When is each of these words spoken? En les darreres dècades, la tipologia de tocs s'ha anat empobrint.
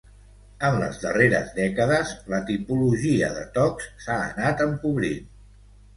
En 0.67 0.77
les 0.83 0.95
darreres 1.03 1.51
dècades, 1.57 2.15
la 2.35 2.39
tipologia 2.49 3.31
de 3.39 3.47
tocs 3.59 3.93
s'ha 4.07 4.19
anat 4.31 4.65
empobrint. 4.71 5.33